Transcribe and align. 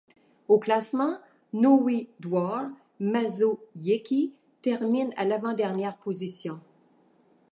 Au 0.47 0.57
classement, 0.57 1.19
Nowy 1.53 2.09
Dwór 2.19 2.69
Mazowiecki 2.99 4.33
termine 4.63 5.13
à 5.15 5.25
l'avant-dernière 5.25 5.95
position. 5.95 6.59